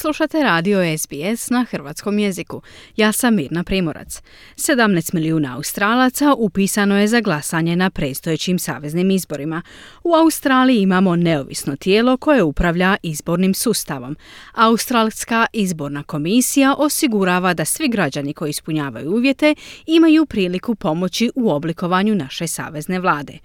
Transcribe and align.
Slušate 0.00 0.42
radio 0.42 0.98
SBS 0.98 1.50
na 1.50 1.66
hrvatskom 1.70 2.18
jeziku. 2.18 2.62
Ja 2.96 3.12
sam 3.12 3.34
Mirna 3.34 3.64
Primorac. 3.64 4.22
17 4.56 5.14
milijuna 5.14 5.56
Australaca 5.56 6.34
upisano 6.38 6.98
je 6.98 7.08
za 7.08 7.20
glasanje 7.20 7.76
na 7.76 7.90
predstojećim 7.90 8.58
saveznim 8.58 9.10
izborima. 9.10 9.62
U 10.04 10.14
Australiji 10.14 10.80
imamo 10.80 11.16
neovisno 11.16 11.76
tijelo 11.76 12.16
koje 12.16 12.42
upravlja 12.42 12.96
izbornim 13.02 13.54
sustavom. 13.54 14.16
Australska 14.54 15.46
izborna 15.52 16.02
komisija 16.02 16.74
osigurava 16.78 17.54
da 17.54 17.64
svi 17.64 17.88
građani 17.88 18.34
koji 18.34 18.50
ispunjavaju 18.50 19.10
uvjete 19.10 19.54
imaju 19.86 20.26
priliku 20.26 20.74
pomoći 20.74 21.30
u 21.34 21.50
oblikovanju 21.50 22.14
naše 22.14 22.46
savezne 22.46 23.00
vlade. 23.00 23.38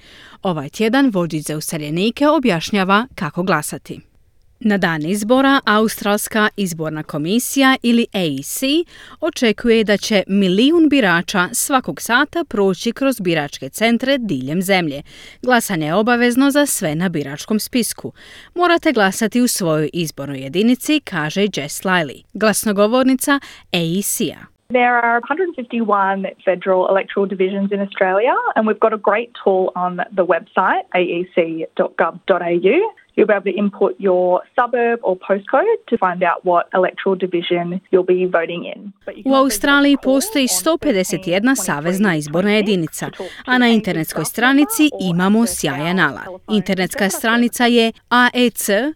Ovaj 0.44 0.70
tjedan 0.70 1.10
vodič 1.10 1.46
za 1.46 1.58
useljenike 1.58 2.28
objašnjava 2.28 3.08
kako 3.16 3.44
glasati. 3.44 4.15
Na 4.60 4.78
dan 4.78 5.06
izbora 5.06 5.60
Australska 5.66 6.50
izborna 6.58 7.04
komisija 7.04 7.78
ili 7.84 8.08
AEC 8.14 8.62
očekuje 9.22 9.84
da 9.84 9.98
će 9.98 10.24
milijun 10.28 10.90
birača 10.90 11.50
svakog 11.54 12.02
sata 12.02 12.44
proći 12.44 12.92
kroz 12.92 13.20
biračke 13.20 13.70
centre 13.70 14.18
diljem 14.18 14.62
zemlje. 14.62 15.02
Glasanje 15.42 15.86
je 15.86 15.94
obavezno 15.94 16.52
za 16.52 16.66
sve 16.66 16.96
na 16.96 17.10
biračkom 17.10 17.60
spisku. 17.60 18.14
Morate 18.56 18.92
glasati 18.92 19.42
u 19.42 19.48
svojoj 19.48 19.90
izbornoj 19.94 20.40
jedinici, 20.40 21.02
kaže 21.04 21.42
Jess 21.42 21.82
Liley, 21.82 22.24
glasnogovornica 22.34 23.40
AEC-a. 23.72 24.55
There 24.70 24.98
are 24.98 25.20
151 25.20 26.26
federal 26.44 26.88
electoral 26.88 27.28
divisions 27.28 27.72
in 27.72 27.80
Australia, 27.82 28.34
and 28.56 28.66
we've 28.66 28.80
got 28.80 28.94
a 28.94 28.98
great 28.98 29.32
tool 29.44 29.72
on 29.76 29.98
the 30.12 30.26
website 30.26 30.82
aec.gov.au. 30.96 32.80
You'll 33.16 33.28
be 33.28 33.34
able 33.34 33.44
to 33.44 33.52
input 33.52 33.96
your 34.00 34.42
suburb 34.56 35.00
or 35.04 35.18
postcode 35.18 35.78
to 35.88 35.98
find 35.98 36.24
out 36.24 36.44
what 36.44 36.68
electoral 36.74 37.16
division 37.16 37.80
you'll 37.92 38.04
be 38.04 38.26
voting 38.26 38.66
in. 38.66 38.92
U 39.26 39.34
Australiji 39.36 39.98
postoji 40.04 40.48
151 40.48 41.56
savezna 41.56 42.16
izborna 42.16 42.52
jedinica, 42.52 43.10
a 43.46 43.58
na 43.58 43.68
internetskoj 43.68 44.26
stranici 44.26 44.90
imamo 45.00 45.46
sjajan 45.46 46.00
alat. 46.00 46.28
Internetska 46.50 47.10
stranica 47.10 47.66
je 47.66 47.92
aec.gov.au. 48.10 48.96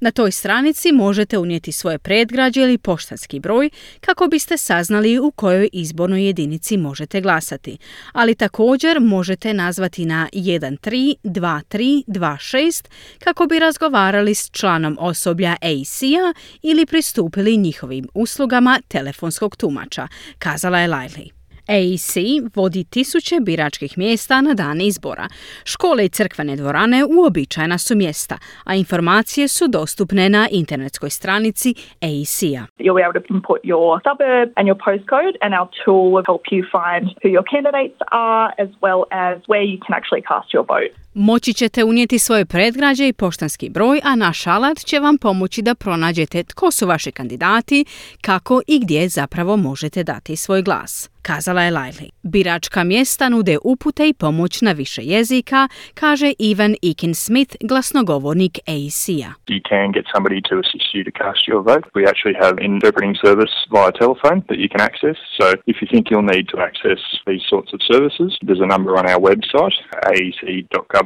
Na 0.00 0.10
toj 0.10 0.32
stranici 0.32 0.92
možete 0.92 1.38
unijeti 1.38 1.72
svoje 1.72 1.98
predgrađe 1.98 2.60
ili 2.60 2.78
poštanski 2.78 3.40
broj 3.40 3.70
kako 4.00 4.26
biste 4.26 4.56
saznali 4.56 5.18
u 5.18 5.30
kojoj 5.30 5.68
izbornoj 5.72 6.26
jedinici 6.26 6.76
možete 6.76 7.20
glasati, 7.20 7.78
ali 8.12 8.34
također 8.34 9.00
možete 9.00 9.54
nazvati 9.54 10.06
na 10.06 10.28
132326 10.32 12.84
kako 13.18 13.46
bi 13.46 13.58
razgovarali 13.58 14.34
s 14.34 14.50
članom 14.50 14.96
osoblja 15.00 15.56
AC-a 15.60 16.34
ili 16.62 16.86
pristupili 16.86 17.56
njihovim 17.56 18.08
uslugama 18.14 18.80
telefonskog 18.88 19.56
tumača, 19.56 20.08
kazala 20.38 20.80
je 20.80 20.88
Lajli. 20.88 21.35
AEC 21.68 22.16
vodi 22.54 22.84
tisuće 22.84 23.36
biračkih 23.40 23.98
mjesta 23.98 24.40
na 24.40 24.54
dan 24.54 24.80
izbora. 24.80 25.28
Škole 25.64 26.04
i 26.04 26.08
crkvene 26.08 26.56
dvorane 26.56 27.04
uobičajena 27.04 27.78
su 27.78 27.96
mjesta, 27.96 28.38
a 28.64 28.74
informacije 28.74 29.48
su 29.48 29.68
dostupne 29.68 30.28
na 30.28 30.48
internetskoj 30.50 31.10
stranici 31.10 31.74
AEC-a. 32.00 32.62
You'll 32.78 33.00
be 33.00 33.06
able 33.08 33.20
to 33.20 33.34
input 33.34 33.60
your 33.62 34.00
suburb 34.06 34.48
and 34.56 34.68
your 34.68 34.78
postcode 34.86 35.34
and 35.42 35.54
our 35.58 35.68
tool 35.84 36.04
will 36.14 36.26
help 36.30 36.44
you 36.50 36.62
find 36.78 37.02
who 37.22 37.28
your 37.36 37.46
candidates 37.54 37.98
are 38.12 38.46
as 38.64 38.70
well 38.84 39.00
as 39.10 39.34
where 39.50 39.64
you 39.72 39.78
can 39.84 39.92
actually 39.98 40.22
cast 40.32 40.48
your 40.54 40.66
vote. 40.74 41.05
Moći 41.18 41.52
ćete 41.52 41.84
unijeti 41.84 42.18
svoje 42.18 42.46
predgrađe 42.46 43.08
i 43.08 43.12
poštanski 43.12 43.70
broj, 43.70 44.00
a 44.04 44.16
naš 44.16 44.46
alat 44.46 44.78
će 44.78 44.98
vam 44.98 45.18
pomoći 45.18 45.62
da 45.62 45.74
pronađete 45.74 46.42
tko 46.42 46.70
su 46.70 46.86
vaši 46.86 47.12
kandidati, 47.12 47.84
kako 48.20 48.60
i 48.66 48.78
gdje 48.78 49.08
zapravo 49.08 49.56
možete 49.56 50.04
dati 50.04 50.36
svoj 50.36 50.62
glas. 50.62 51.10
Kazala 51.22 51.62
je 51.62 51.70
Lajli. 51.70 52.08
Biračka 52.22 52.84
mjesta 52.84 53.28
nude 53.28 53.56
upute 53.64 54.08
i 54.08 54.14
pomoć 54.14 54.62
na 54.62 54.72
više 54.72 55.02
jezika, 55.04 55.68
kaže 55.94 56.32
Ivan 56.38 56.74
Ikin 56.82 57.14
Smith, 57.14 57.56
glasnogovornik 57.60 58.58
AEC-a. 58.66 59.30
You 59.54 59.60
can 59.70 59.86
get 59.96 60.04
somebody 60.14 60.40
to 60.48 60.54
assist 60.62 60.88
you 60.94 61.02
to 61.08 61.12
cast 61.22 61.40
your 61.50 61.62
vote. 61.70 61.84
We 61.98 62.02
actually 62.10 62.36
have 62.44 62.54
interpreting 62.70 63.14
service 63.26 63.54
via 63.74 63.90
telephone 64.02 64.38
that 64.48 64.58
you 64.62 64.68
can 64.74 64.82
access. 64.90 65.16
So 65.38 65.46
if 65.72 65.76
you 65.80 65.86
think 65.92 66.02
you'll 66.10 66.30
need 66.36 66.46
to 66.52 66.58
access 66.68 67.00
these 67.30 67.44
sorts 67.52 67.70
of 67.74 67.80
services, 67.92 68.30
there's 68.46 68.64
a 68.66 68.70
number 68.74 68.92
on 69.00 69.04
our 69.12 69.20
website, 69.30 69.76
aec.gov 70.12 71.05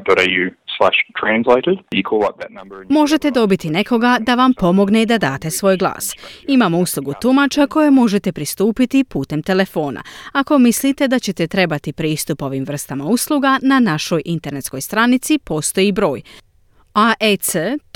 Možete 2.88 3.30
dobiti 3.30 3.70
nekoga 3.70 4.16
da 4.20 4.34
vam 4.34 4.54
pomogne 4.54 5.06
da 5.06 5.18
date 5.18 5.50
svoj 5.50 5.76
glas. 5.76 6.14
Imamo 6.48 6.78
uslugu 6.78 7.12
tumača 7.20 7.66
koje 7.66 7.90
možete 7.90 8.32
pristupiti 8.32 9.04
putem 9.04 9.42
telefona. 9.42 10.02
Ako 10.32 10.58
mislite 10.58 11.08
da 11.08 11.18
ćete 11.18 11.46
trebati 11.46 11.92
pristup 11.92 12.42
ovim 12.42 12.64
vrstama 12.64 13.04
usluga, 13.04 13.58
na 13.62 13.80
našoj 13.80 14.22
internetskoj 14.24 14.80
stranici 14.80 15.38
postoji 15.38 15.92
broj 15.92 16.22
aec.gov.au 16.92 17.88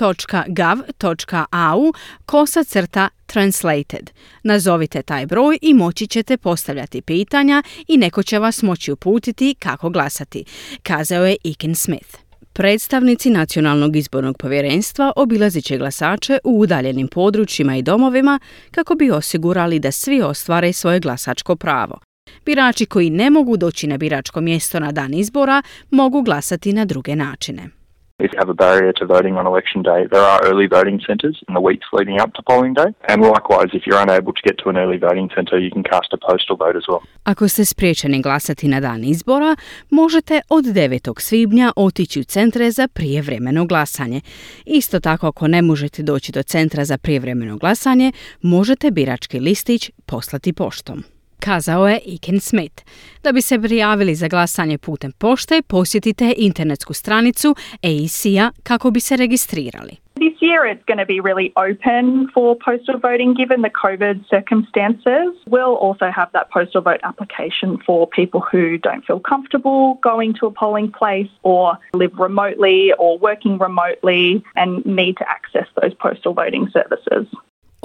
kosa 2.27 2.65
crta 2.65 3.09
translated. 3.27 4.10
Nazovite 4.43 5.03
taj 5.03 5.27
broj 5.27 5.59
i 5.62 5.75
moći 5.75 6.06
ćete 6.06 6.37
postavljati 6.37 7.03
pitanja 7.03 7.62
i 7.88 7.97
neko 7.97 8.22
će 8.22 8.38
vas 8.38 8.62
moći 8.62 8.93
uputiti 8.93 9.55
kako 9.59 9.91
glasati, 9.91 10.44
kazao 10.82 11.27
je 11.27 11.37
Iken 11.44 11.75
Smith. 11.75 12.16
Predstavnici 12.53 13.31
Nacionalnog 13.31 13.97
izbornog 13.97 14.38
povjerenstva 14.38 15.12
obilazit 15.16 15.65
će 15.65 15.78
glasače 15.78 16.38
u 16.44 16.61
udaljenim 16.61 17.09
područjima 17.09 17.76
i 17.76 17.82
domovima 17.82 18.41
kako 18.71 18.94
bi 18.94 19.11
osigurali 19.11 19.78
da 19.78 19.93
svi 19.93 20.22
ostvare 20.22 20.72
svoje 20.72 21.00
glasačko 21.00 21.56
pravo. 21.56 21.99
Birači 22.47 22.87
koji 22.87 23.11
ne 23.11 23.31
mogu 23.31 23.56
doći 23.56 23.87
na 23.87 23.97
biračko 23.97 24.41
mjesto 24.41 24.81
na 24.81 24.93
dan 24.93 25.15
izbora 25.15 25.62
mogu 25.91 26.22
glasati 26.22 26.72
na 26.72 26.84
druge 26.84 27.16
načine. 27.16 27.83
If 28.24 28.32
you 28.32 28.38
have 28.44 28.52
a 28.58 28.60
barrier 28.66 28.92
to 29.00 29.04
voting 29.16 29.34
on 29.40 29.44
election 29.52 29.82
day, 29.82 30.00
there 30.12 30.26
are 30.32 30.40
early 30.48 30.66
voting 30.76 30.98
centres 31.08 31.36
in 31.46 31.52
the 31.58 31.64
weeks 31.70 31.86
leading 31.92 32.18
up 32.22 32.30
to 32.36 32.42
polling 32.50 32.74
day. 32.80 32.90
And 33.10 33.18
likewise, 33.36 33.70
if 33.78 33.82
you're 33.86 34.02
unable 34.08 34.32
to 34.38 34.42
get 34.48 34.56
to 34.62 34.66
an 34.72 34.76
early 34.82 34.98
voting 35.08 35.28
centre, 35.36 35.58
you 35.64 35.70
can 35.76 35.84
cast 35.92 36.08
a 36.16 36.18
postal 36.28 36.56
vote 36.56 36.76
as 36.80 36.86
well. 36.88 37.02
Ako 37.24 37.48
ste 37.48 37.64
spriječeni 37.64 38.22
glasati 38.22 38.68
na 38.68 38.80
dan 38.80 39.04
izbora, 39.04 39.56
možete 39.90 40.40
od 40.48 40.64
9. 40.64 41.20
svibnja 41.20 41.72
otići 41.76 42.20
u 42.20 42.24
centre 42.24 42.70
za 42.70 42.88
prijevremeno 42.88 43.66
glasanje. 43.66 44.20
Isto 44.64 45.00
tako, 45.00 45.26
ako 45.26 45.48
ne 45.48 45.62
možete 45.62 46.02
doći 46.02 46.32
do 46.32 46.42
centra 46.42 46.84
za 46.84 46.98
prijevremeno 46.98 47.56
glasanje, 47.56 48.12
možete 48.42 48.90
birački 48.90 49.40
listić 49.40 49.90
poslati 50.06 50.52
poštom 50.52 51.13
kazao 51.44 51.88
je 51.88 51.99
Iken 52.05 52.41
Smith. 52.41 52.82
Da 53.22 53.32
bi 53.32 53.41
se 53.43 53.60
prijavili 53.60 54.15
za 54.15 54.28
glasanje 54.28 54.78
putem 54.78 55.12
pošte, 55.12 55.62
posjetite 55.62 56.34
internetsku 56.37 56.93
stranicu 56.93 57.55
AEC-a 57.82 58.50
kako 58.62 58.91
bi 58.91 59.00
se 59.00 59.16
registrirali. 59.16 60.05
This 60.27 60.37
year 60.41 60.60
it's 60.72 60.84
going 60.91 61.03
to 61.05 61.10
be 61.15 61.21
really 61.28 61.49
open 61.66 62.05
for 62.34 62.56
postal 62.69 62.99
voting 63.09 63.31
given 63.43 63.60
the 63.62 63.75
COVID 63.84 64.16
circumstances. 64.34 65.28
We'll 65.55 65.77
also 65.87 66.06
have 66.19 66.31
that 66.37 66.47
postal 66.56 66.82
vote 66.88 67.03
application 67.10 67.71
for 67.87 67.99
people 68.19 68.41
who 68.50 68.65
don't 68.87 69.05
feel 69.09 69.21
comfortable 69.32 69.82
going 70.11 70.32
to 70.38 70.47
a 70.47 70.53
polling 70.62 70.91
place 71.00 71.32
or 71.43 71.65
live 72.03 72.15
remotely 72.28 72.78
or 73.03 73.11
working 73.28 73.55
remotely 73.66 74.26
and 74.61 74.71
need 75.00 75.15
to 75.22 75.26
access 75.37 75.69
those 75.81 75.94
postal 76.05 76.32
voting 76.43 76.67
services. 76.76 77.26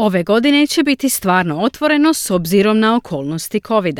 Ove 0.02 0.24
godine 0.24 0.68
će 0.68 0.84
biti 0.84 1.10
stvarno 1.10 1.60
otvoreno 1.62 2.14
s 2.14 2.32
obzirom 2.32 2.80
na 2.80 2.96
okolnosti 2.96 3.62
covid. 3.68 4.00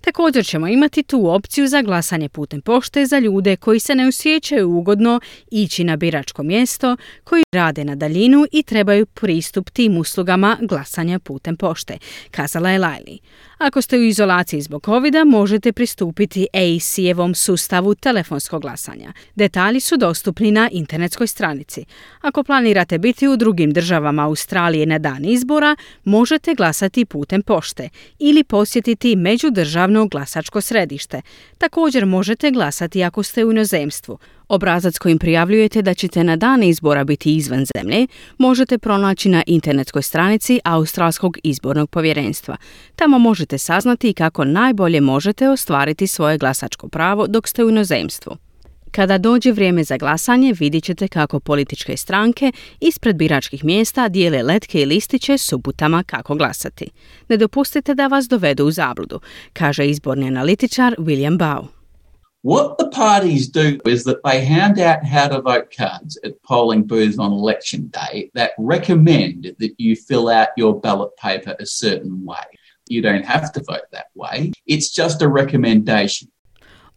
Također 0.00 0.46
ćemo 0.46 0.68
imati 0.68 1.02
tu 1.02 1.30
opciju 1.30 1.68
za 1.68 1.82
glasanje 1.82 2.28
putem 2.28 2.60
pošte 2.60 3.06
za 3.06 3.18
ljude 3.18 3.56
koji 3.56 3.80
se 3.80 3.94
ne 3.94 4.08
osjećaju 4.08 4.70
ugodno 4.70 5.20
ići 5.50 5.84
na 5.84 5.96
biračko 5.96 6.42
mjesto, 6.42 6.96
koji 7.24 7.42
rade 7.54 7.84
na 7.84 7.94
daljinu 7.94 8.46
i 8.52 8.62
trebaju 8.62 9.06
pristup 9.06 9.70
tim 9.70 9.96
uslugama 9.96 10.56
glasanja 10.60 11.18
putem 11.18 11.56
pošte, 11.56 11.98
kazala 12.30 12.70
je 12.70 12.78
Lajli. 12.78 13.18
Ako 13.58 13.82
ste 13.82 13.98
u 13.98 14.02
izolaciji 14.02 14.60
zbog 14.60 14.84
covid 14.84 15.14
možete 15.26 15.72
pristupiti 15.72 16.46
ACE-evom 16.52 17.34
sustavu 17.34 17.94
telefonskog 17.94 18.62
glasanja. 18.62 19.12
Detalji 19.34 19.80
su 19.80 19.96
dostupni 19.96 20.50
na 20.50 20.68
internetskoj 20.72 21.26
stranici. 21.26 21.84
Ako 22.20 22.44
planirate 22.44 22.98
biti 22.98 23.28
u 23.28 23.36
drugim 23.36 23.72
državama 23.72 24.24
Australije 24.24 24.86
na 24.86 24.98
dan 24.98 25.24
izbora 25.38 25.76
možete 26.04 26.54
glasati 26.54 27.04
putem 27.04 27.42
pošte 27.42 27.88
ili 28.18 28.44
posjetiti 28.44 29.16
međudržavno 29.16 30.06
glasačko 30.06 30.60
središte. 30.60 31.22
Također 31.58 32.06
možete 32.06 32.50
glasati 32.50 33.04
ako 33.04 33.22
ste 33.22 33.44
u 33.44 33.52
inozemstvu. 33.52 34.18
Obrazac 34.48 34.98
kojim 34.98 35.18
prijavljujete 35.18 35.82
da 35.82 35.94
ćete 35.94 36.24
na 36.24 36.36
dan 36.36 36.62
izbora 36.62 37.04
biti 37.04 37.36
izvan 37.36 37.64
zemlje 37.74 38.06
možete 38.38 38.78
pronaći 38.78 39.28
na 39.28 39.42
internetskoj 39.46 40.02
stranici 40.02 40.60
Australskog 40.64 41.38
izbornog 41.42 41.90
povjerenstva. 41.90 42.56
Tamo 42.96 43.18
možete 43.18 43.58
saznati 43.58 44.14
kako 44.14 44.44
najbolje 44.44 45.00
možete 45.00 45.50
ostvariti 45.50 46.06
svoje 46.06 46.38
glasačko 46.38 46.88
pravo 46.88 47.26
dok 47.26 47.48
ste 47.48 47.64
u 47.64 47.70
inozemstvu. 47.70 48.47
Kada 48.90 49.18
dođe 49.18 49.52
vrijeme 49.52 49.84
za 49.84 49.96
glasanje, 49.96 50.52
vidjet 50.52 50.84
ćete 50.84 51.08
kako 51.08 51.40
političke 51.40 51.96
stranke 51.96 52.52
ispred 52.80 53.16
biračkih 53.16 53.64
mjesta 53.64 54.08
dijele 54.08 54.42
letke 54.42 54.82
i 54.82 54.86
listiće 54.86 55.38
s 55.38 55.52
uputama 55.52 56.02
kako 56.02 56.34
glasati. 56.34 56.90
Ne 57.28 57.36
dopustite 57.36 57.94
da 57.94 58.06
vas 58.06 58.28
dovedu 58.28 58.66
u 58.66 58.70
zabludu, 58.70 59.20
kaže 59.52 59.86
izborni 59.86 60.26
analitičar 60.26 60.94
William 60.98 61.38
Bau. 61.38 61.64
What 62.44 62.76
the 62.78 62.88
parties 62.90 63.48
do 63.48 63.90
is 63.90 64.04
that 64.04 64.22
they 64.24 64.44
hand 64.44 64.78
out 64.78 65.02
how 65.04 65.26
to 65.28 65.42
vote 65.42 65.66
cards 65.76 66.16
at 66.24 66.32
polling 66.48 66.86
booths 66.86 67.18
on 67.18 67.32
election 67.32 67.90
day 67.90 68.30
that 68.34 68.50
recommend 68.58 69.44
that 69.58 69.72
you 69.78 69.96
fill 70.08 70.28
out 70.28 70.48
your 70.56 70.80
ballot 70.80 71.10
paper 71.16 71.56
a 71.60 71.66
certain 71.66 72.24
way. 72.24 72.46
You 72.88 73.02
don't 73.02 73.26
have 73.26 73.52
to 73.52 73.60
vote 73.60 73.88
that 73.92 74.06
way. 74.14 74.52
It's 74.66 74.88
just 74.94 75.20
a 75.22 75.28
recommendation. 75.28 76.28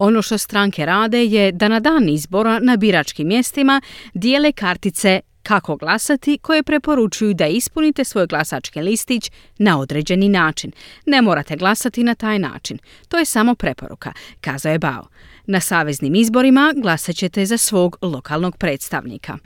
Ono 0.04 0.22
što 0.22 0.38
stranke 0.38 0.86
rade 0.86 1.26
je 1.26 1.52
da 1.52 1.68
na 1.68 1.80
dan 1.80 2.10
izbora 2.10 2.60
na 2.60 2.78
biračkim 2.78 3.28
mjestima 3.28 3.82
dijele 4.14 4.52
kartice 4.52 5.20
kako 5.44 5.76
glasati 5.76 6.38
koje 6.42 6.64
preporučuju 6.64 7.34
da 7.34 7.48
ispunite 7.48 8.04
svoj 8.04 8.28
glasački 8.28 8.82
listić 8.82 9.32
na 9.58 9.80
određeni 9.80 10.30
način. 10.30 10.72
Ne 11.06 11.22
morate 11.22 11.56
glasati 11.56 12.04
na 12.04 12.16
taj 12.16 12.40
način. 12.40 12.78
To 13.08 13.18
je 13.18 13.26
samo 13.26 13.56
preporuka, 13.56 14.14
kazao 14.42 14.72
je 14.72 14.80
Bao. 14.80 15.08
Na 15.46 15.60
saveznim 15.60 16.16
izborima 16.16 16.74
glasat 16.76 17.16
ćete 17.16 17.46
za 17.46 17.58
svog 17.58 17.98
lokalnog 18.02 18.58
predstavnika. 18.58 19.38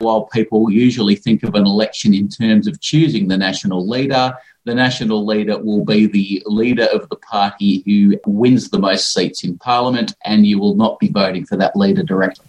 While 0.00 0.24
people 0.32 0.86
usually 0.86 1.22
think 1.22 1.44
of 1.44 1.54
an 1.54 1.66
election 1.66 2.14
in 2.14 2.28
terms 2.38 2.66
of 2.68 2.74
choosing 2.90 3.28
the 3.28 3.36
national 3.36 3.90
leader, 3.90 4.32
the 4.66 4.74
national 4.74 5.26
leader 5.26 5.56
will 5.58 5.84
be 5.84 6.06
the 6.06 6.42
leader 6.46 6.88
of 6.94 7.08
the 7.08 7.16
party 7.32 7.82
who 7.86 8.16
wins 8.26 8.70
the 8.70 8.78
most 8.78 9.12
seats 9.12 9.44
in 9.44 9.58
parliament, 9.58 10.14
and 10.24 10.46
you 10.46 10.58
will 10.58 10.76
not 10.76 10.98
be 11.00 11.08
voting 11.08 11.46
for 11.46 11.58
that 11.58 11.72
leader 11.76 12.02
directly. 12.02 12.44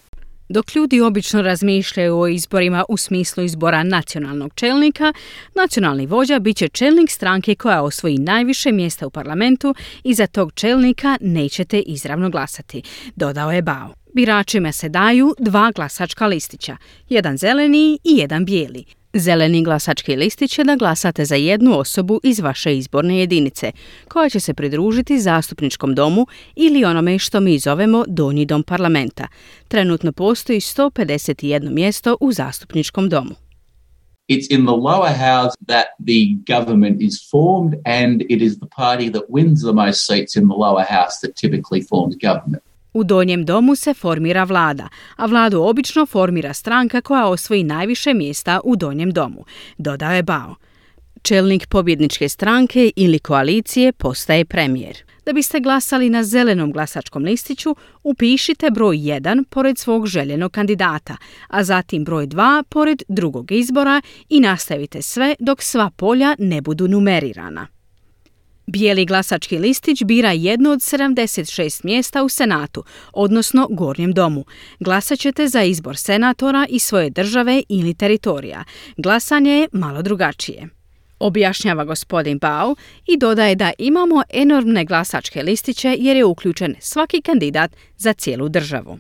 Dok 0.50 0.76
ljudi 0.76 1.02
obično 1.02 1.42
razmišljaju 1.42 2.20
o 2.20 2.28
izborima 2.28 2.86
u 2.90 2.98
smislu 2.98 3.44
izbora 3.44 3.84
nacionalnog 3.84 4.54
čelnika, 4.56 5.14
nacionalni 5.56 6.06
vođa 6.06 6.40
bit 6.40 6.58
će 6.58 6.68
čelnik 6.68 7.12
stranke 7.12 7.56
koja 7.56 7.82
osvoji 7.82 8.18
najviše 8.18 8.72
mjesta 8.72 9.08
u 9.08 9.10
parlamentu 9.10 9.76
i 10.04 10.14
za 10.14 10.28
tog 10.28 10.54
čelnika 10.54 11.18
nećete 11.22 11.80
izravno 11.80 12.30
glasati, 12.30 12.82
dodao 13.16 13.52
je 13.52 13.62
Bao. 13.62 13.94
Biračima 14.14 14.72
se 14.72 14.90
daju 14.90 15.34
dva 15.40 15.72
glasačka 15.76 16.28
listića, 16.28 16.78
jedan 17.10 17.38
zeleni 17.38 18.00
i 18.04 18.18
jedan 18.18 18.46
bijeli. 18.46 18.86
Zeleni 19.18 19.64
glasački 19.64 20.16
listić 20.16 20.58
je 20.58 20.64
da 20.64 20.76
glasate 20.76 21.26
za 21.26 21.36
jednu 21.36 21.80
osobu 21.80 22.20
iz 22.24 22.40
vaše 22.40 22.78
izborne 22.78 23.20
jedinice, 23.20 23.72
koja 24.08 24.30
će 24.30 24.40
se 24.40 24.54
pridružiti 24.54 25.20
zastupničkom 25.20 25.96
domu 25.96 26.28
ili 26.56 26.86
onome 26.86 27.20
što 27.20 27.40
mi 27.40 27.60
zovemo 27.60 28.04
donji 28.08 28.46
dom 28.46 28.64
parlamenta. 28.64 29.28
Trenutno 29.68 30.12
postoji 30.12 30.60
151 30.60 31.70
mjesto 31.70 32.18
u 32.20 32.32
zastupničkom 32.32 33.10
domu. 33.10 33.36
It's 34.30 34.48
in 34.50 34.66
the 34.66 34.76
lower 34.76 35.14
house 35.14 35.56
that 35.68 35.86
the 36.06 36.54
government 36.54 37.02
is 37.02 37.30
formed 37.32 37.74
and 37.86 38.22
it 38.30 38.42
is 38.42 38.54
the 38.58 38.68
party 38.78 39.12
that 39.12 39.24
wins 39.30 39.62
the 39.62 39.74
most 39.74 40.06
seats 40.08 40.36
in 40.36 40.44
the 40.44 40.58
lower 40.58 40.86
house 40.90 41.16
that 41.22 41.36
typically 41.42 41.88
forms 41.90 42.16
government. 42.22 42.64
U 42.96 43.04
donjem 43.04 43.46
domu 43.46 43.76
se 43.76 43.94
formira 43.94 44.44
vlada, 44.44 44.88
a 45.16 45.26
vladu 45.26 45.62
obično 45.62 46.06
formira 46.06 46.54
stranka 46.54 47.02
koja 47.02 47.28
osvoji 47.28 47.64
najviše 47.64 48.14
mjesta 48.14 48.60
u 48.64 48.76
donjem 48.76 49.12
domu, 49.12 49.46
dodao 49.78 50.12
je 50.12 50.24
Bao. 50.24 50.56
Čelnik 51.22 51.68
pobjedničke 51.68 52.30
stranke 52.30 52.92
ili 52.96 53.20
koalicije 53.20 53.92
postaje 53.92 54.46
premijer. 54.46 54.98
Da 55.26 55.34
biste 55.34 55.60
glasali 55.60 56.10
na 56.10 56.24
zelenom 56.24 56.72
glasačkom 56.72 57.24
listiću, 57.24 57.76
upišite 58.04 58.70
broj 58.70 58.98
1 58.98 59.44
pored 59.44 59.78
svog 59.78 60.08
željenog 60.08 60.52
kandidata, 60.52 61.18
a 61.48 61.64
zatim 61.64 62.04
broj 62.04 62.28
2 62.28 62.64
pored 62.64 63.04
drugog 63.08 63.52
izbora 63.52 64.02
i 64.30 64.40
nastavite 64.40 65.02
sve 65.02 65.36
dok 65.40 65.64
sva 65.64 65.90
polja 65.98 66.36
ne 66.40 66.62
budu 66.62 66.88
numerirana. 66.88 67.75
Bijeli 68.68 69.06
glasački 69.06 69.58
listić 69.58 70.04
bira 70.04 70.32
jedno 70.32 70.72
od 70.72 70.80
76 70.80 71.86
mjesta 71.86 72.24
u 72.24 72.30
Senatu, 72.30 72.84
odnosno 73.14 73.68
Gornjem 73.72 74.12
domu. 74.12 74.46
Glasat 74.80 75.20
ćete 75.20 75.48
za 75.48 75.64
izbor 75.64 75.98
senatora 75.98 76.66
iz 76.70 76.84
svoje 76.84 77.10
države 77.10 77.64
ili 77.70 77.94
teritorija. 77.94 78.64
Glasanje 78.98 79.52
je 79.52 79.68
malo 79.72 80.02
drugačije. 80.02 80.68
Objašnjava 81.20 81.86
gospodin 81.86 82.38
Bau 82.38 82.76
i 83.08 83.18
dodaje 83.18 83.56
da 83.56 83.72
imamo 83.78 84.24
enormne 84.34 84.86
glasačke 84.86 85.44
listiće 85.44 85.96
jer 86.00 86.18
je 86.18 86.26
uključen 86.26 86.76
svaki 86.80 87.22
kandidat 87.22 87.72
za 87.98 88.14
cijelu 88.14 88.50
državu. 88.50 89.00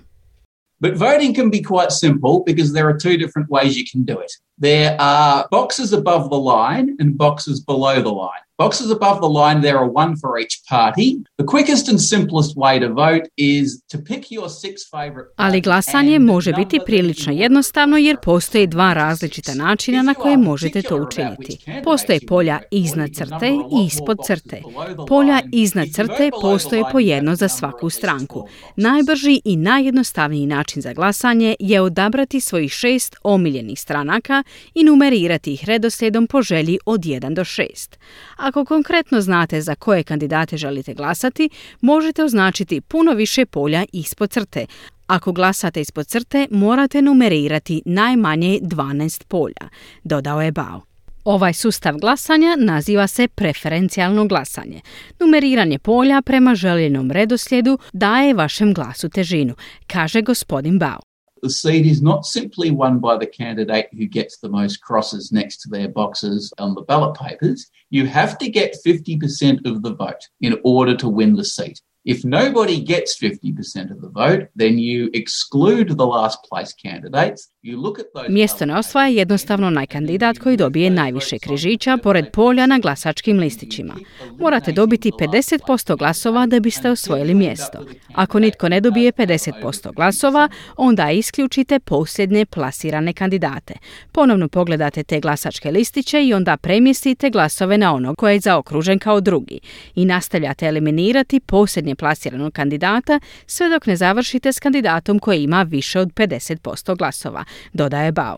Voting 0.79 1.35
can 1.35 1.49
be 1.49 1.57
quite 1.57 1.91
simple 1.91 2.43
because 2.45 2.73
there 2.73 2.87
are 2.87 2.97
two 2.97 3.17
different 3.17 3.49
ways 3.49 3.71
you 3.77 3.85
can 3.91 4.05
do 4.05 4.13
it. 4.13 4.44
There 4.57 4.95
are 4.99 5.47
boxes 5.51 5.91
above 5.91 6.29
the 6.29 6.39
line 6.39 6.95
and 6.99 7.17
boxes 7.17 7.59
below 7.59 8.01
the 8.01 8.13
line. 8.13 8.45
Boxes 8.57 8.89
above 8.89 9.19
the 9.19 9.27
line, 9.27 9.61
there 9.61 9.77
are 9.77 9.89
one 9.89 10.15
for 10.15 10.39
each 10.39 10.61
party. 10.69 11.17
The 11.37 11.43
quickest 11.43 11.89
and 11.89 12.01
simplest 12.01 12.55
way 12.55 12.79
to 12.79 12.87
vote 12.87 13.27
is 13.37 13.83
to 13.89 13.97
pick 13.97 14.31
your 14.31 14.49
six 14.49 14.89
favorite 14.91 15.29
Ali 15.35 15.61
glasanje 15.61 16.19
može 16.19 16.53
biti 16.53 16.79
prilično 16.85 17.33
jednostavno 17.33 17.97
jer 17.97 18.17
postoje 18.23 18.67
dva 18.67 18.93
različita 18.93 19.53
načina 19.53 20.01
na 20.01 20.13
koje 20.13 20.37
možete 20.37 20.81
to 20.81 20.97
učiniti. 20.97 21.57
Postoje 21.83 22.19
polja 22.27 22.59
iznad 22.71 23.09
crte 23.13 23.47
i 23.47 23.85
ispod 23.85 24.17
crte. 24.25 24.61
Polja 25.07 25.41
iznad 25.51 25.87
crte 25.93 26.31
postoje 26.41 26.83
po 26.91 26.99
jedno 26.99 27.35
za 27.35 27.47
svaku 27.47 27.89
stranku. 27.89 28.47
Najbrži 28.75 29.41
i 29.45 29.55
najjednostavniji 29.55 30.45
način 30.45 30.81
za 30.81 30.93
glasanje 30.93 31.55
je 31.59 31.81
odabrati 31.81 32.41
svojih 32.41 32.71
šest 32.71 33.15
omiljenih 33.23 33.79
stranaka 33.79 34.43
i 34.73 34.83
numerirati 34.83 35.53
ih 35.53 35.65
redoslijedom 35.65 36.27
po 36.27 36.41
želji 36.41 36.77
od 36.85 37.01
1 37.01 37.33
do 37.33 37.43
6. 37.43 37.97
Ako 38.35 38.65
konkretno 38.65 39.21
znate 39.21 39.61
za 39.61 39.75
koje 39.75 40.03
kandidate 40.03 40.57
želite 40.57 40.93
glasati, 40.93 41.49
možete 41.81 42.23
označiti 42.23 42.81
puno 42.81 43.13
više 43.13 43.45
polja 43.45 43.85
ispod 43.93 44.31
crte. 44.31 44.65
Ako 45.07 45.31
glasate 45.31 45.81
ispod 45.81 46.07
crte, 46.07 46.47
morate 46.51 47.01
numerirati 47.01 47.81
najmanje 47.85 48.59
12 48.61 49.23
polja, 49.27 49.69
dodao 50.03 50.41
je 50.41 50.51
Bao. 50.51 50.81
Ovaj 51.25 51.53
sustav 51.53 51.97
glasanja 51.97 52.55
naziva 52.59 53.07
se 53.07 53.27
preferencijalno 53.27 54.27
glasanje. 54.27 54.81
Numeriranje 55.19 55.79
polja 55.79 56.21
prema 56.21 56.55
željenom 56.55 57.11
redoslijedu 57.11 57.77
daje 57.93 58.33
vašem 58.33 58.73
glasu 58.73 59.09
težinu, 59.09 59.55
kaže 59.87 60.21
gospodin 60.21 60.79
Bao. 60.79 61.04
The 61.45 61.51
seat 61.51 61.85
is 61.85 62.01
not 62.01 62.25
simply 62.25 62.71
won 62.71 62.97
by 62.97 63.15
the 63.15 63.27
candidate 63.27 63.87
who 63.95 64.07
gets 64.07 64.39
the 64.39 64.49
most 64.49 64.81
crosses 64.81 65.31
next 65.31 65.57
to 65.57 65.69
their 65.69 65.87
boxes 65.87 66.51
on 66.57 66.73
the 66.73 66.81
ballot 66.81 67.15
papers. 67.15 67.69
You 67.91 68.07
have 68.07 68.39
to 68.39 68.49
get 68.49 68.75
50% 68.83 69.63
of 69.67 69.83
the 69.83 69.93
vote 69.93 70.27
in 70.41 70.59
order 70.63 70.97
to 70.97 71.07
win 71.07 71.35
the 71.35 71.45
seat. 71.45 71.79
If 72.07 72.23
nobody 72.23 72.85
gets 72.85 73.17
50% 73.19 73.91
of 73.91 73.99
the 73.99 74.11
vote, 74.13 74.43
then 74.55 74.77
you 74.77 75.09
exclude 75.13 75.87
the 75.87 76.05
last 76.05 76.37
place 76.49 76.71
candidates. 76.83 77.49
You 77.63 77.81
look 77.81 77.99
at 77.99 78.05
those 78.13 78.29
Mjesto 78.29 78.65
ne 78.65 78.77
osvaja 78.77 79.07
jednostavno 79.07 79.67
onaj 79.67 79.85
kandidat 79.85 80.37
koji 80.37 80.57
dobije 80.57 80.89
najviše 80.89 81.39
križića 81.39 81.97
pored 82.03 82.25
polja 82.33 82.65
na 82.65 82.79
glasačkim 82.79 83.39
listićima. 83.39 83.95
Morate 84.39 84.71
dobiti 84.71 85.11
50% 85.11 85.97
glasova 85.97 86.45
da 86.45 86.59
biste 86.59 86.89
osvojili 86.89 87.33
mjesto. 87.33 87.85
Ako 88.13 88.39
nitko 88.39 88.69
ne 88.69 88.81
dobije 88.81 89.11
50% 89.11 89.93
glasova, 89.93 90.49
onda 90.77 91.11
isključite 91.11 91.79
posljednje 91.79 92.45
plasirane 92.45 93.13
kandidate. 93.13 93.73
Ponovno 94.11 94.47
pogledate 94.47 95.03
te 95.03 95.19
glasačke 95.19 95.71
listiće 95.71 96.25
i 96.25 96.33
onda 96.33 96.57
premjestite 96.57 97.29
glasove 97.29 97.77
na 97.77 97.93
onog 97.93 98.17
koji 98.17 98.35
je 98.35 98.39
zaokružen 98.39 98.99
kao 98.99 99.21
drugi 99.21 99.59
i 99.95 100.05
nastavljate 100.05 100.65
eliminirati 100.65 101.39
posljednje 101.39 101.94
plasiranog 101.95 102.53
kandidata 102.53 103.19
sve 103.47 103.69
dok 103.69 103.85
ne 103.85 103.95
završite 103.95 104.53
s 104.53 104.59
kandidatom 104.59 105.19
koji 105.19 105.43
ima 105.43 105.63
više 105.63 105.99
od 105.99 106.09
50% 106.13 106.97
glasova, 106.97 107.45
dodaje 107.73 108.11
Bao. 108.11 108.37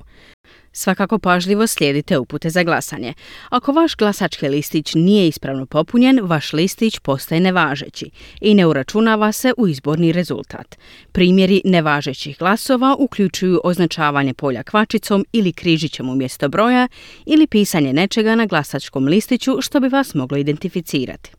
Svakako 0.80 1.20
pažljivo 1.20 1.68
slijedite 1.68 2.18
upute 2.18 2.50
za 2.50 2.64
glasanje. 2.64 3.14
Ako 3.50 3.72
vaš 3.72 3.96
glasački 3.96 4.48
listić 4.48 4.96
nije 4.96 5.28
ispravno 5.28 5.66
popunjen, 5.66 6.20
vaš 6.24 6.54
listić 6.54 7.00
postaje 7.00 7.42
nevažeći 7.42 8.10
i 8.42 8.56
ne 8.56 8.66
uračunava 8.66 9.32
se 9.32 9.54
u 9.58 9.68
izborni 9.68 10.12
rezultat. 10.12 10.76
Primjeri 11.12 11.62
nevažećih 11.66 12.38
glasova 12.38 12.96
uključuju 13.00 13.62
označavanje 13.64 14.34
polja 14.34 14.64
kvačicom 14.64 15.26
ili 15.32 15.54
križićem 15.54 16.10
umjesto 16.10 16.50
broja 16.50 16.88
ili 17.26 17.48
pisanje 17.48 17.94
nečega 17.94 18.36
na 18.36 18.46
glasačkom 18.46 19.06
listiću 19.06 19.62
što 19.62 19.80
bi 19.80 19.88
vas 19.88 20.14
moglo 20.14 20.38
identificirati. 20.38 21.32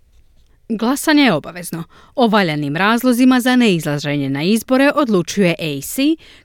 Glasanje 0.70 1.22
je 1.22 1.32
obavezno. 1.32 1.84
O 2.14 2.26
valjanim 2.26 2.76
razlozima 2.76 3.40
za 3.40 3.56
neizlaženje 3.56 4.30
na 4.30 4.42
izbore 4.42 4.90
odlučuje 4.94 5.54
AC 5.58 5.96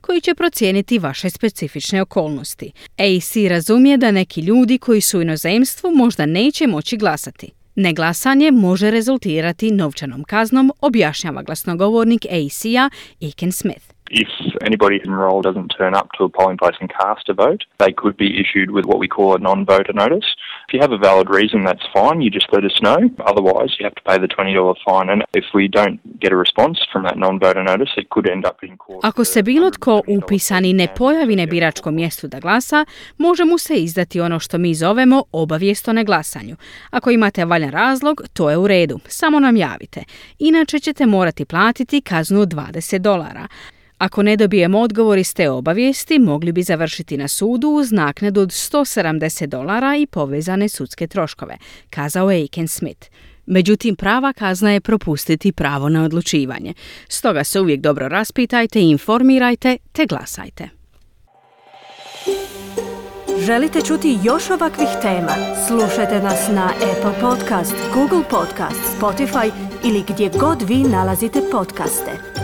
koji 0.01 0.21
će 0.21 0.35
procijeniti 0.35 0.99
vaše 0.99 1.29
specifične 1.29 2.01
okolnosti. 2.01 2.71
AC 2.97 3.35
razumije 3.49 3.97
da 3.97 4.11
neki 4.11 4.41
ljudi 4.41 4.77
koji 4.77 5.01
su 5.01 5.19
u 5.19 5.21
inozemstvu 5.21 5.91
možda 5.95 6.25
neće 6.25 6.67
moći 6.67 6.97
glasati. 6.97 7.51
Neglasanje 7.75 8.51
može 8.51 8.91
rezultirati 8.91 9.71
novčanom 9.71 10.23
kaznom, 10.23 10.71
objašnjava 10.81 11.43
glasnogovornik 11.43 12.25
AC-a 12.25 12.89
Aiken 13.21 13.51
Smith. 13.51 13.92
If 14.11 14.27
anybody 14.61 15.01
enrolled 15.05 15.43
doesn't 15.43 15.69
turn 15.77 15.95
up 15.95 16.09
to 16.17 16.25
a 16.25 16.29
polling 16.29 16.57
place 16.57 16.75
and 16.79 16.89
cast 16.89 17.29
a 17.29 17.33
vote, 17.33 17.63
they 17.79 17.91
could 17.91 18.15
be 18.17 18.39
issued 18.41 18.69
with 18.71 18.85
what 18.85 18.99
we 18.99 19.07
call 19.07 19.35
a 19.35 19.39
non-voter 19.39 19.93
notice. 19.93 20.27
If 20.67 20.73
you 20.73 20.79
have 20.81 20.91
a 20.91 20.97
valid 20.97 21.29
reason, 21.29 21.63
that's 21.63 21.85
fine. 21.93 22.21
You 22.21 22.29
just 22.29 22.49
let 22.51 22.63
us 22.63 22.77
know. 22.81 22.99
Otherwise, 23.31 23.71
you 23.79 23.85
have 23.85 23.95
to 23.95 24.03
pay 24.09 24.17
the 24.19 24.27
$20 24.27 24.75
fine. 24.85 25.09
And 25.09 25.23
if 25.33 25.45
we 25.53 25.67
don't 25.67 25.99
get 26.19 26.31
a 26.31 26.35
response 26.35 26.77
from 26.91 27.03
that 27.03 27.17
non-voter 27.17 27.63
notice, 27.63 27.91
it 27.97 28.09
could 28.09 28.29
end 28.29 28.45
up 28.45 28.63
in 28.63 28.77
court. 28.77 28.99
Ako 29.03 29.25
se 29.25 29.43
bilo 29.43 29.71
tko 29.71 30.01
upisani 30.07 30.73
ne 30.73 30.87
pojavi 30.97 31.35
na 31.35 31.45
biračkom 31.45 31.95
mjestu 31.95 32.27
da 32.27 32.39
glasa, 32.39 32.85
može 33.17 33.45
mu 33.45 33.57
se 33.57 33.73
izdati 33.75 34.21
ono 34.21 34.39
što 34.39 34.57
mi 34.57 34.73
zovemo 34.73 35.23
obavijest 35.31 35.87
o 35.87 35.93
neglasanju. 35.93 36.55
Ako 36.91 37.11
imate 37.11 37.45
valjan 37.45 37.71
razlog, 37.71 38.21
to 38.33 38.49
je 38.49 38.57
u 38.57 38.67
redu. 38.67 38.99
Samo 39.07 39.39
nam 39.39 39.55
javite. 39.55 40.03
Inače 40.39 40.79
ćete 40.79 41.05
morati 41.05 41.45
platiti 41.45 42.01
kaznu 42.01 42.41
20 42.41 42.97
dolara. 42.97 43.47
Ako 44.03 44.23
ne 44.23 44.35
dobijemo 44.37 44.79
odgovor 44.79 45.17
iz 45.17 45.33
te 45.33 45.49
obavijesti, 45.49 46.19
mogli 46.19 46.51
bi 46.51 46.63
završiti 46.63 47.17
na 47.17 47.27
sudu 47.27 47.69
uz 47.69 47.91
naknadu 47.91 48.41
od 48.41 48.49
170 48.49 49.45
dolara 49.45 49.95
i 49.95 50.05
povezane 50.05 50.69
sudske 50.69 51.07
troškove, 51.07 51.57
kazao 51.89 52.31
je 52.31 52.37
Aiken 52.37 52.67
Smith. 52.67 53.07
Međutim, 53.45 53.95
prava 53.95 54.33
kazna 54.33 54.71
je 54.71 54.81
propustiti 54.81 55.51
pravo 55.51 55.89
na 55.89 56.03
odlučivanje. 56.03 56.73
Stoga 57.07 57.43
se 57.43 57.59
uvijek 57.59 57.81
dobro 57.81 58.07
raspitajte, 58.07 58.81
informirajte 58.81 59.77
te 59.91 60.05
glasajte. 60.05 60.69
Želite 63.45 63.81
čuti 63.81 64.19
još 64.23 64.49
ovakvih 64.49 64.89
tema? 65.01 65.35
Slušajte 65.67 66.19
nas 66.19 66.47
na 66.51 66.69
Apple 66.75 67.21
Podcast, 67.21 67.75
Google 67.93 68.23
Podcast, 68.29 68.81
Spotify 68.99 69.51
ili 69.83 70.03
gdje 70.07 70.29
god 70.39 70.61
vi 70.61 70.77
nalazite 70.77 71.41
podcaste. 71.51 72.42